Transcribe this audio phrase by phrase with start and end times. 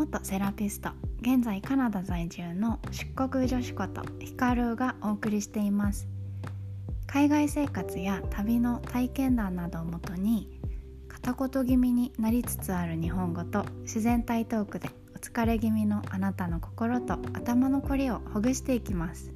[0.00, 0.88] 元セラピスト
[1.20, 6.08] 現在カナダ在住の出国女子ことヒカルがお送りしています。
[7.06, 10.58] 海外生活や旅の体験談などをもとに
[11.06, 19.30] 片言気味になりつつある日本語と自然体トークでお疲れ気味のあなたの心と頭のこりをほぐしていきます。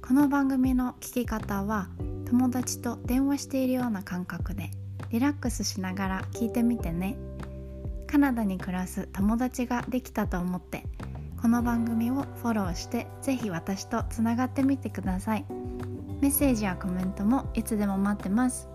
[0.00, 1.90] この番組の聞き方は
[2.24, 4.70] 友達と電話しているような感覚で
[5.10, 7.18] リラックスしながら聞いてみてね。
[8.06, 10.84] カナダに暮らす友達ができたと思って
[11.40, 15.44] この番組をフォローしてぜひ私とつながってみてください。
[16.20, 18.68] メッセージやコメントもいつでも待ってます。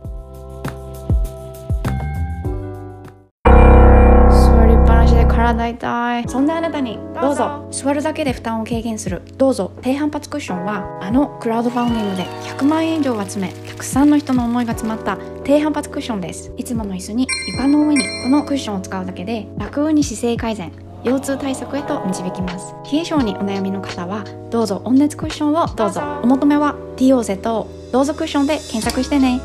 [5.41, 7.68] 体痛いそんなあなたにどうぞ。
[7.72, 9.22] 座るだけで負担を軽減する。
[9.38, 9.72] どうぞ。
[9.81, 16.52] 低反発クッションはあのクラウドファンディングで100万円以上集めたくさんの人の思いが詰まった低反発クッションです。
[16.58, 20.72] いつもの椅子に床の上にこのクッションを使うだけで楽に姿勢改善
[21.03, 22.75] 腰痛対策へと導きます。
[22.92, 24.81] 冷え性にお悩みの方はどうぞ。
[24.86, 26.02] 温熱クッションをどうぞ。
[26.22, 29.42] お求めは DOZ どうぞクッションで検索してね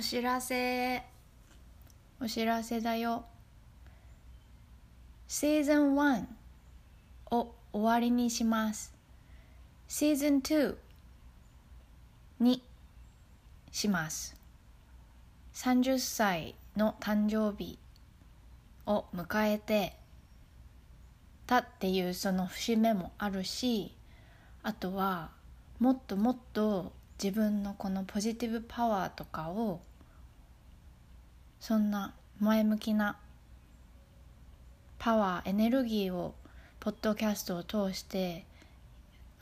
[0.00, 1.02] お知らせ
[2.22, 3.26] お知らせだよ。
[5.28, 6.24] シーズン1
[7.32, 8.94] を終わりにします。
[9.88, 10.74] シーズン2
[12.38, 12.62] に
[13.70, 14.34] します。
[15.52, 17.78] 30歳の誕生日
[18.86, 19.98] を迎えて
[21.46, 23.94] たっていうその節目もあるし
[24.62, 25.32] あとは
[25.78, 26.90] もっともっと
[27.22, 29.82] 自分のこのポジティブパワーとかを
[31.60, 33.16] そんな前向きな
[34.98, 36.34] パワーエネルギーを
[36.80, 38.46] ポッドキャストを通して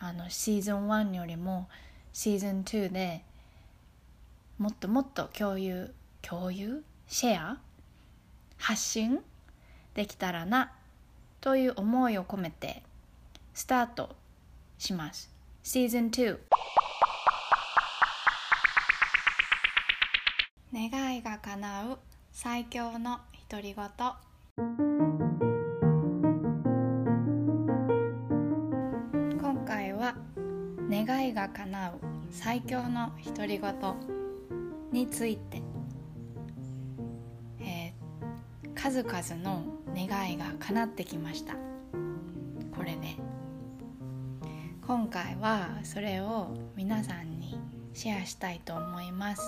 [0.00, 1.68] あのシーズン1よりも
[2.12, 3.22] シーズン2で
[4.58, 6.82] もっともっと共有共有？
[7.06, 7.58] シェア？
[8.58, 9.20] 発信
[9.94, 10.72] できたらな
[11.40, 12.82] という思いを込めて
[13.54, 14.16] スタート
[14.76, 15.30] します。
[15.62, 16.38] シーズン2
[20.72, 21.98] 願いが叶う
[22.40, 23.18] 最強の
[23.50, 23.84] 独り言。
[29.40, 30.14] 今回は
[30.88, 31.92] 願いが叶う
[32.30, 33.74] 最強の独り言
[34.92, 35.60] について、
[37.58, 39.64] えー数々の
[39.96, 41.54] 願いが叶ってきました。
[41.54, 43.16] これで
[44.86, 47.58] 今回はそれを皆さんに
[47.94, 49.42] シェアしたいと思います。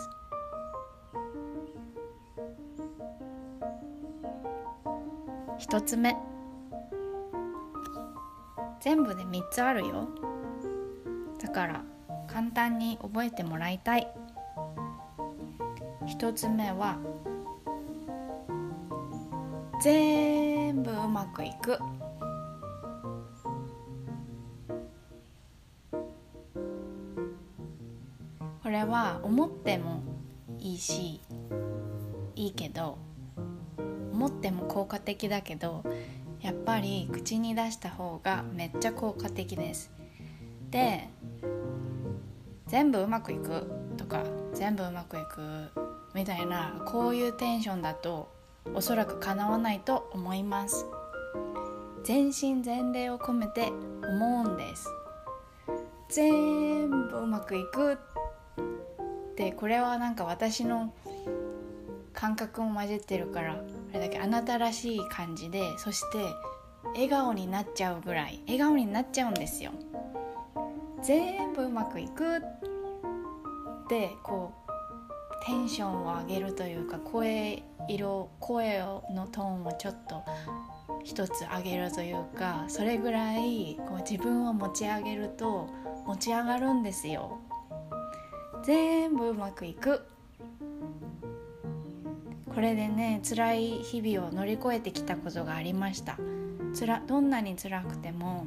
[5.71, 6.17] 一つ目。
[8.81, 10.09] 全部で3つあるよ。
[11.41, 11.85] だから
[12.27, 14.13] 簡単に覚えてもらいたい。
[16.09, 16.99] 一つ目は
[19.81, 21.79] 全部うまくいく。
[28.61, 30.03] これは思っても
[30.59, 31.21] いいし
[32.35, 32.99] いいけど
[34.21, 35.83] 思っても効果的だけど
[36.43, 39.91] やっぱり口に出した方がめっちゃ効果的です。
[40.71, 41.09] で
[42.67, 43.67] 全部うまくいく
[43.97, 44.23] とか
[44.53, 45.71] 全部うまくいく
[46.15, 48.31] みたいなこういうテンションだと
[48.75, 50.85] おそらく叶わないと思います。
[52.05, 53.73] 全身全霊を込めて
[54.07, 54.87] 思うんです。
[56.11, 57.97] 全部うまくいくっ
[59.35, 60.93] てこれはなんか私の
[62.13, 66.19] 感覚も混じってるからあれだけあなたらしい感じでそして
[66.95, 69.73] 笑顔になっちゃうぐらい笑顔になっちゃうんですよ。
[71.03, 72.41] 全部うまくいくっ
[73.89, 80.23] てこうテンションを上げるというか声色声のトーンをちょっと
[81.03, 85.69] 一つ上げるというかそれぐらいこう自分を持ち上げると
[86.07, 87.39] 持ち上がるんですよ。
[88.63, 90.07] 全部うまくいく。
[92.55, 96.19] これでね辛い日々を乗り越えてきたことがありました。
[96.73, 98.47] つらどんなに辛くても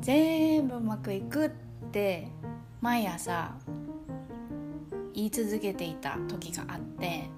[0.00, 1.50] 全部うまくいくっ
[1.90, 2.28] て
[2.80, 3.54] 毎朝
[5.14, 7.28] 言い続けていた時があって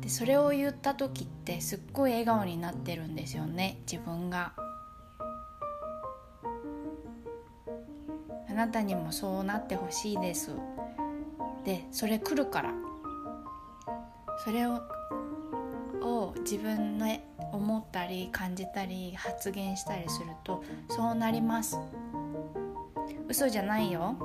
[0.00, 4.52] でそれを言った時ってすっごい笑顔になってるんですよね自分が。
[8.48, 10.50] あなたにもそうなってほしいです。
[11.64, 12.72] でそれ来るから。
[14.42, 14.80] それを
[16.02, 17.06] を自分の
[17.52, 21.78] 思ったり感じたり発言したりするとそうなります。
[23.28, 24.16] 嘘じゃないよ。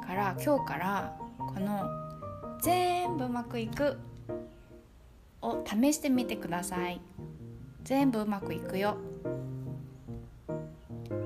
[0.00, 1.84] だから今日からこの
[2.62, 3.98] 「全部うまくいく」
[5.42, 7.00] を試してみてください。
[7.82, 8.96] 全部うまくいくよ。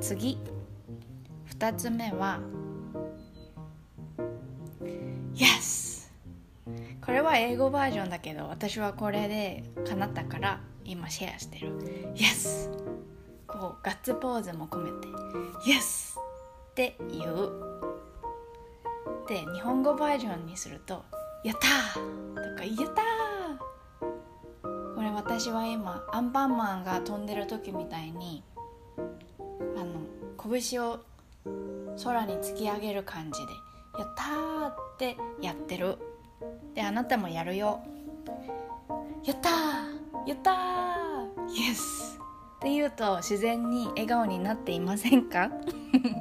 [0.00, 0.38] 次。
[1.50, 2.40] 2つ目は
[5.34, 6.08] Yes
[7.04, 11.72] これは英語バージョンだけど私はこれで叶ったから今シェアしてる
[12.14, 12.70] Yes
[13.46, 15.08] こうガッツポーズも込めて
[15.70, 17.52] Yes って言う
[19.28, 21.04] で日本語バージョンにすると
[21.44, 21.68] 「やった!」
[22.40, 23.02] とか「やった!」
[24.94, 28.42] これ私は今アンパンマンが飛んでる時みたいに
[29.76, 30.00] あの
[30.60, 30.98] 拳を
[32.02, 33.52] 空に突き上げる感じで
[33.98, 35.98] 「やったー!」ってやってる。
[36.74, 37.80] であなたもやるよ。
[39.24, 40.28] やったー！
[40.28, 40.54] やったー！
[41.54, 42.18] イエス
[42.58, 45.50] って言うと自然に笑顔になっていませんか？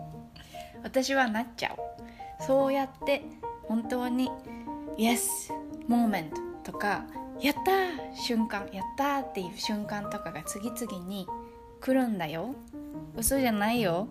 [0.83, 2.43] 私はなっちゃう。
[2.43, 3.23] そうやって
[3.63, 4.29] 本当に
[4.97, 5.51] イエス
[5.87, 6.29] モーメン
[6.63, 7.05] トとか
[7.39, 8.15] やったー！
[8.15, 11.27] 瞬間やったーっていう瞬間とかが次々に
[11.81, 12.55] 来るんだよ。
[13.15, 14.07] 嘘じゃないよ。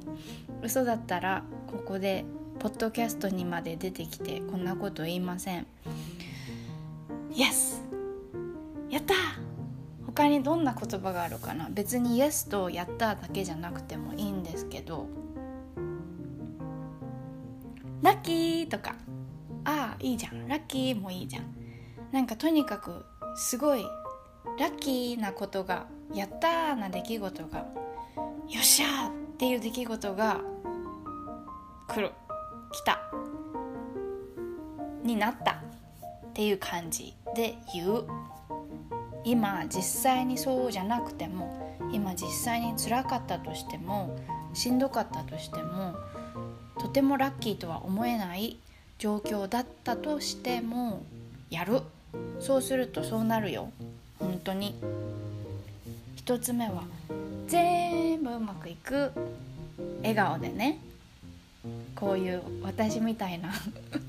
[0.63, 2.25] 嘘だったらここで
[2.63, 5.67] ポッドキャストにまで出てきてこんなこと言いません。
[7.33, 7.83] Yes!
[8.89, 9.15] やった
[10.07, 11.69] 他にどんな言葉があるかな?
[11.71, 15.09] 別に Yes とやっただけじゃなくてもいいんですけど。
[18.01, 18.95] ラッキーとか。
[19.65, 20.47] ああいいじゃん。
[20.47, 21.45] ラッキーもいいじゃん。
[22.13, 23.05] なんかとにかく
[23.35, 23.83] すごい
[24.61, 27.67] ラッキーなことがやったーな出来事がよ
[28.61, 30.41] っしゃーっていう出来事が
[31.89, 32.13] 来る
[32.73, 33.01] 来た。
[35.05, 38.05] になったっていう感じで言う。
[39.25, 44.19] 今実際にそうじゃなくても今実際に辛かったとしても
[44.53, 45.95] しんどかったとしても
[46.81, 48.57] とてもラッキーとは思えない
[48.99, 51.05] 状況だったとしても
[51.51, 51.83] やる。
[52.41, 53.71] そうするとそうなるよ。
[54.19, 54.75] 本当に。
[56.17, 56.83] 一つ目は
[57.47, 59.11] 全部うまくいく。
[60.01, 60.79] 笑顔でね。
[61.95, 63.51] こういう私みたいな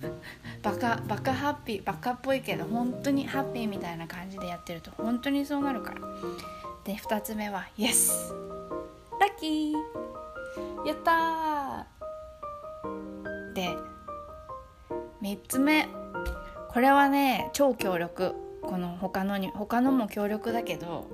[0.63, 4.91] バカバカハッピーバカっぽいけど本当にハッピーみたいな感じでやってると。
[4.97, 6.01] 本当にそうなるから。
[6.83, 8.33] で2つ目は「イエス
[9.19, 9.74] ラッキー
[10.85, 13.69] やったー!」で
[15.21, 15.88] 3つ目。
[16.69, 18.35] これはね超強力。
[18.63, 21.07] この他のに他のも強力だけど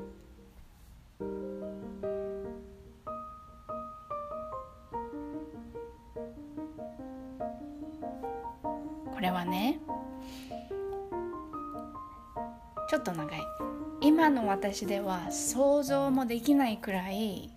[14.71, 17.49] 私では想像もできないくらい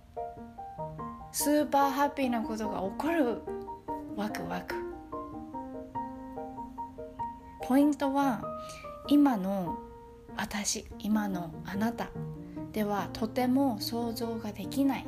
[1.31, 3.43] スーパーハッピーなことが起こる
[4.17, 4.75] ワクワク。
[7.61, 8.43] ポイントは
[9.09, 9.79] 今の
[10.39, 12.09] 私今のあなた。
[12.73, 15.07] ではとても想像ができない。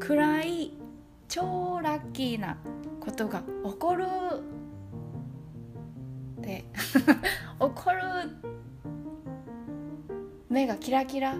[0.00, 0.72] くらい
[1.28, 2.58] 超ラッキーな
[2.98, 4.04] ことが起こる。
[6.40, 7.04] で 起
[7.58, 8.47] こる
[10.50, 11.34] 目がキラキラ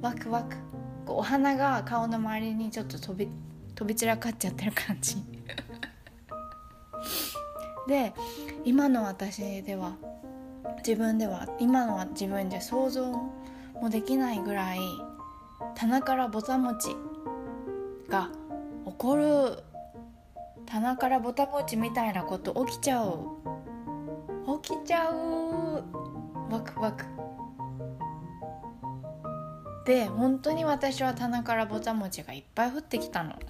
[0.00, 0.56] ワクワク。
[1.06, 3.28] お花が顔の周りにちょっと飛び
[3.74, 5.16] 飛び散らかっちゃってる感じ。
[7.86, 8.14] で
[8.64, 9.96] 今の私では
[10.78, 13.04] 自分では今の自分で想像
[13.74, 14.80] もできないぐらい
[15.74, 16.96] 棚からぼたもち
[18.08, 18.30] が
[18.86, 19.62] 起こる。
[20.66, 23.18] 棚からぼたもちみたいなこと起きちゃう。
[24.62, 25.84] 起きちゃう。
[26.50, 27.13] ワクワク。
[29.84, 33.34] で本当に私は棚からぼたもちがいっぱい降ってきたの。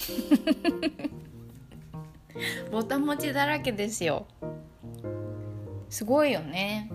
[2.72, 4.26] ぼたもちだらけですよ。
[5.88, 6.90] すごいよね。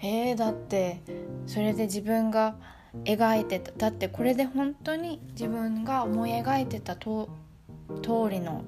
[0.00, 1.00] えー、だって
[1.46, 2.54] それで自分が
[3.04, 7.28] 描いてただってこれで本当に自分が思い描いてたと
[8.02, 8.64] 通りの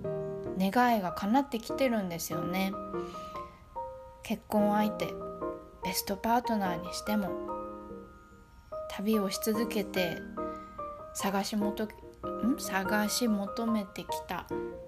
[0.59, 2.73] 願いが叶ってきてるんですよね。
[4.25, 5.07] 結婚相手
[5.85, 7.53] ベストパートナーにしても。
[8.97, 10.19] 旅をし続けて
[11.15, 11.89] 探し求ん？
[12.59, 14.47] 探し求めてきた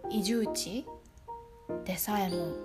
[0.08, 0.86] 移住地
[1.84, 2.56] でさえも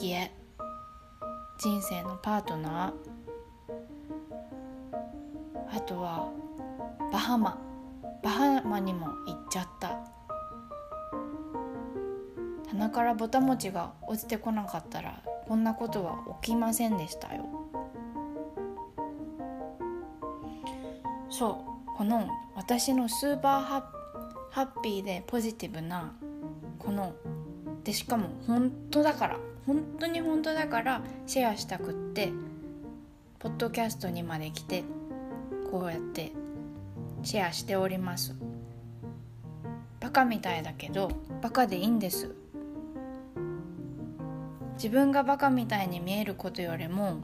[0.00, 0.30] いえ
[1.58, 6.30] 人生のパートナーあとは
[7.12, 7.58] バハマ
[8.22, 9.98] バハマにも行っちゃった。
[12.68, 17.61] 棚からぼたもちが落ちてこなかったらこんなことは起きませんでしたよ。
[21.42, 26.14] そうこの私のスーパーハッピーでポジティブな
[26.78, 27.16] この
[27.82, 32.32] でしかも本当だから本当に本当だからシェアしたくって
[33.40, 34.84] ポッドキャストにまで来て
[35.68, 36.30] こうやって
[37.24, 38.36] シェアしております。
[39.98, 42.36] バカみたいだけどバカでいいんです。
[44.74, 47.16] 自分がバカみたいに見えることよりも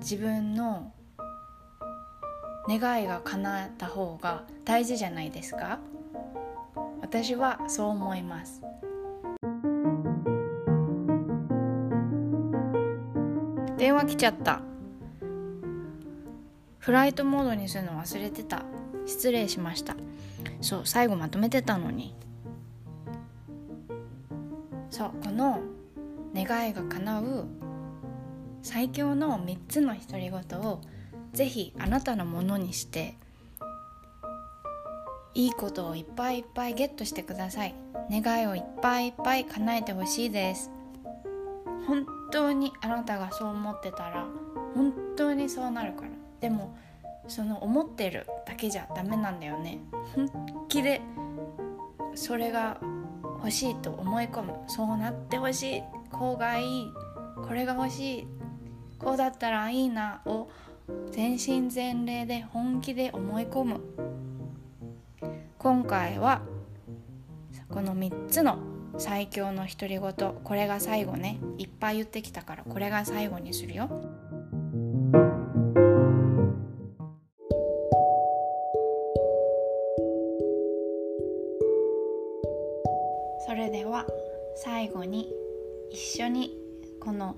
[0.00, 0.92] 自分の
[2.68, 5.78] 願いが叶った方が大事じゃないですか？
[7.00, 8.62] 私はそう思います。
[13.76, 14.60] 電話来ちゃった。
[16.78, 18.62] フライトモードにするの忘れてた。
[19.06, 19.96] 失礼しました。
[20.60, 22.14] そう最後まとめてたのに。
[24.88, 25.60] そうこの
[26.34, 27.46] 願いが叶う
[28.62, 30.80] 最強の3つの独り言を
[31.32, 33.16] ぜひあなたのものにして
[35.34, 37.74] いいことをいっぱいいっぱいゲットしてください。
[38.10, 40.70] 願いをいっぱいいっぱい叶えてほしいです。
[41.86, 44.26] 本当にあなたがそう思ってたら
[44.74, 46.08] 本当にそうなるから。
[46.40, 46.76] でも
[47.28, 49.78] その思ってるだけじゃダメなんだよね。
[50.14, 50.30] 本
[50.68, 51.00] 気で
[52.14, 52.78] それが
[53.38, 54.54] 欲しいと思い込む。
[54.66, 55.82] そうなってほしい。
[56.10, 56.92] こうがいい。
[57.46, 58.28] これが欲しい。
[58.98, 60.48] こうだったらいいなを
[61.10, 63.80] 全身全霊で本気で思い込む。
[65.58, 66.42] 今回は
[67.68, 68.58] この3つの
[68.98, 70.34] 最強の独り言。
[70.44, 71.38] これが最後ね。
[71.58, 73.88] いっぱい言ってきたからこれが最後にするよ。
[83.46, 84.06] それでは
[84.56, 85.30] 最後に
[85.90, 86.56] 一緒に
[87.00, 87.36] この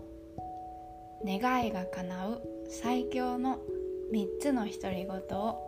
[1.25, 3.59] 願いが叶う最強の
[4.13, 5.59] 3つの独り言を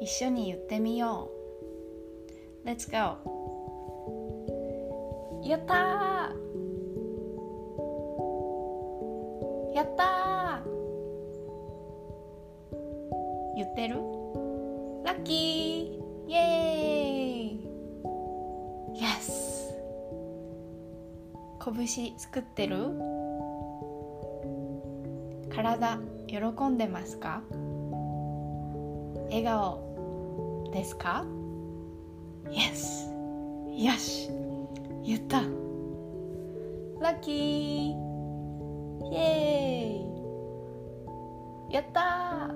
[0.00, 1.30] 一緒に言ってみよ
[2.64, 2.68] う。
[2.68, 3.18] Let's go!
[5.44, 5.74] やった
[9.74, 10.62] やった
[13.56, 13.96] 言ってる？
[15.04, 16.04] ラッキー。
[16.26, 17.60] イエーイ。
[18.94, 19.74] Yes
[21.62, 21.86] 拳
[22.18, 23.13] 作ってる？
[25.64, 26.36] 体喜
[26.68, 27.42] んでますか？
[29.30, 31.24] 笑顔ですか
[32.50, 33.10] ?Yes!
[33.74, 34.28] よし
[35.02, 35.40] 言った。
[37.00, 42.44] ラッキーイエーイやった。
[42.44, 42.48] あ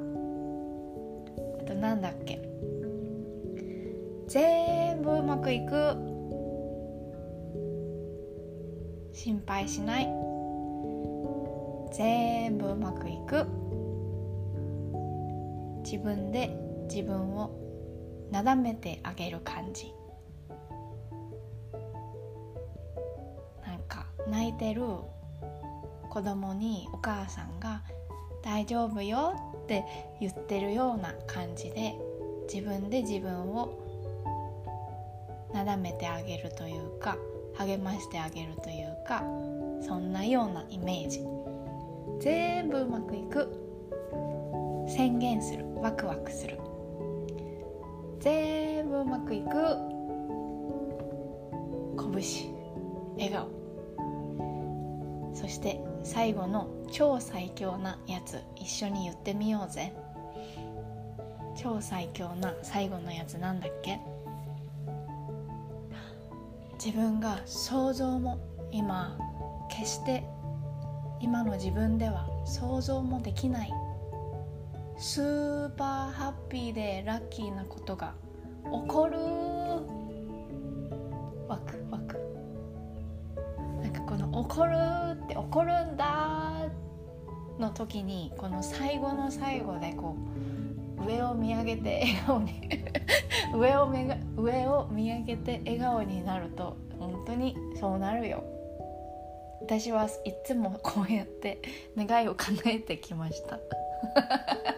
[1.66, 2.42] となんだっけ？
[4.26, 5.72] 全部うまくいく。
[9.14, 10.17] 心配しない。
[11.92, 13.46] 全部うまくいく。
[15.84, 16.50] 自分で
[16.84, 17.50] 自分を
[18.30, 19.94] なだめてあげる感じ。
[23.66, 24.82] なんか泣いてる
[26.10, 27.82] 子供にお母さんが
[28.42, 29.84] 「大丈夫よ」って
[30.20, 31.94] 言ってるような感じで
[32.52, 33.70] 自分で自分を
[35.52, 37.16] なだめてあげるというか
[37.54, 39.22] 励ましてあげるというか
[39.80, 41.37] そんなようなイメージ。
[42.20, 43.48] 全部うまくいく。
[44.88, 45.64] 宣言する。
[45.80, 46.58] ワクワクする。
[48.20, 49.46] 全部うまくいく。
[51.96, 52.54] 拳。
[53.16, 53.48] 笑顔。
[55.34, 58.42] そして最後の超最強なやつ。
[58.56, 59.92] 一緒に言ってみようぜ。
[61.56, 64.00] 超最強な最後のやつなんだっけ？
[66.82, 68.38] 自分が想像も
[68.70, 69.18] 今
[69.68, 70.24] 決して
[71.20, 73.72] 今の自分では想像もできない。
[74.96, 78.14] スーパーハッピーでラッキーなことが
[78.64, 79.16] 起こる。
[81.48, 82.18] ワクワク。
[83.82, 84.72] なんかこの「起こる」
[85.24, 86.68] って「起こるんだ」
[87.58, 90.16] の時にこの最後の最後でこ
[91.00, 92.60] う上を見上げて笑顔に
[93.54, 98.44] 上をめが上を見上げて笑顔になると本当にそうなるよ。
[99.68, 101.60] 私はいつもこうやって
[101.94, 103.60] 願いを叶えてきました。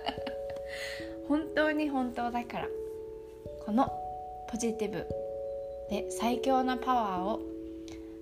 [1.29, 2.69] 本当に本当だから。
[3.65, 3.89] この
[4.51, 5.07] ポジティブ
[5.91, 7.41] で最強なパワーを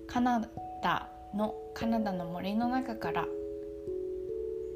[0.05, 0.47] カナ
[0.83, 3.25] ダのカナダの森の中から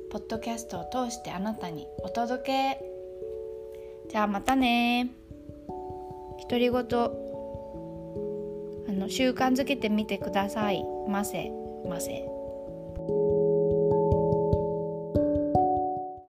[0.10, 2.84] ポッドキャストを通してあなたにお届け。
[4.10, 5.12] じゃあまたね。
[6.50, 6.82] 独り言。
[8.90, 11.63] あの習慣づけてみてくださいませ。
[11.88, 12.26] ませ